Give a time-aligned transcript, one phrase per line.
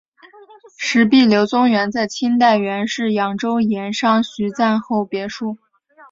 [0.79, 5.57] 石壁流淙园在清代原是扬州盐商徐赞侯别墅。